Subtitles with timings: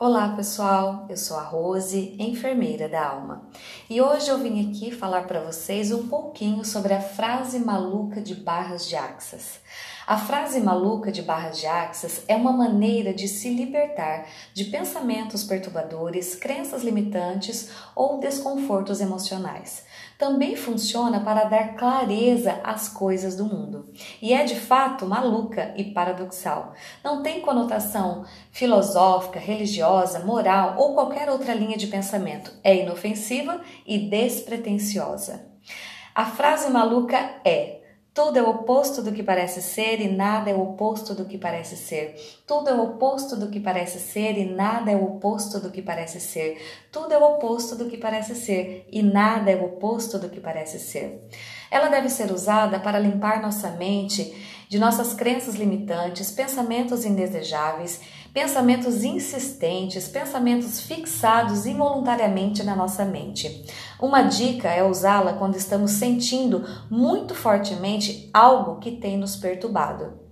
[0.00, 3.42] Olá pessoal, eu sou a Rose, enfermeira da alma,
[3.90, 8.36] e hoje eu vim aqui falar para vocês um pouquinho sobre a frase maluca de
[8.36, 9.58] barras de axas.
[10.06, 15.42] A frase maluca de barras de axas é uma maneira de se libertar de pensamentos
[15.42, 19.84] perturbadores, crenças limitantes ou desconfortos emocionais.
[20.18, 23.88] Também funciona para dar clareza às coisas do mundo.
[24.20, 26.74] E é de fato maluca e paradoxal.
[27.04, 32.52] Não tem conotação filosófica, religiosa, moral ou qualquer outra linha de pensamento.
[32.64, 35.46] É inofensiva e despretensiosa.
[36.12, 37.77] A frase maluca é
[38.18, 41.38] tudo é o oposto do que parece ser e nada é o oposto do que
[41.38, 42.16] parece ser.
[42.44, 45.80] Tudo é o oposto do que parece ser e nada é o oposto do que
[45.80, 46.60] parece ser.
[46.90, 50.40] Tudo é o oposto do que parece ser e nada é o oposto do que
[50.40, 51.28] parece ser.
[51.70, 54.34] Ela deve ser usada para limpar nossa mente
[54.68, 58.00] de nossas crenças limitantes, pensamentos indesejáveis,
[58.32, 63.64] pensamentos insistentes, pensamentos fixados involuntariamente na nossa mente.
[64.00, 70.27] Uma dica é usá-la quando estamos sentindo muito fortemente algo que tem nos perturbado.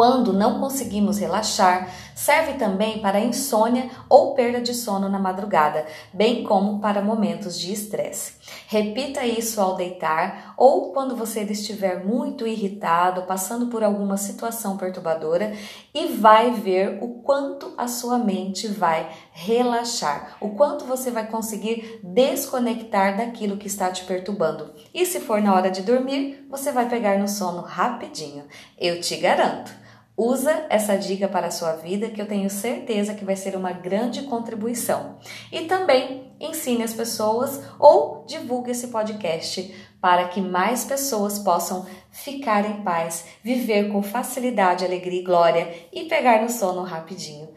[0.00, 6.42] Quando não conseguimos relaxar, serve também para insônia ou perda de sono na madrugada, bem
[6.42, 8.36] como para momentos de estresse.
[8.66, 15.52] Repita isso ao deitar ou quando você estiver muito irritado, passando por alguma situação perturbadora
[15.92, 22.00] e vai ver o quanto a sua mente vai relaxar, o quanto você vai conseguir
[22.02, 24.72] desconectar daquilo que está te perturbando.
[24.94, 28.46] E se for na hora de dormir, você vai pegar no sono rapidinho.
[28.78, 29.89] Eu te garanto.
[30.22, 33.72] Usa essa dica para a sua vida que eu tenho certeza que vai ser uma
[33.72, 35.16] grande contribuição.
[35.50, 42.68] E também ensine as pessoas ou divulgue esse podcast para que mais pessoas possam ficar
[42.70, 47.48] em paz, viver com facilidade, alegria e glória e pegar no sono rapidinho.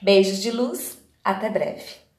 [0.00, 2.09] Beijos de luz, até breve.